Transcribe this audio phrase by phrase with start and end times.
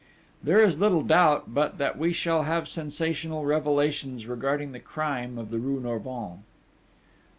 [0.41, 5.51] There is little doubt but that we shall have sensational revelations regarding the crime of
[5.51, 6.39] the rue Norvins.